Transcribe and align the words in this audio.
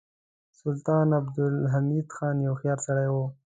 سلطان 0.59 1.07
عبدالحمید 1.19 2.07
خان 2.15 2.35
یو 2.45 2.53
هوښیار 2.53 2.79
سړی 2.87 3.07
و. 3.13 3.15